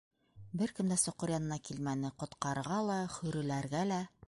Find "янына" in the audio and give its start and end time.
1.33-1.59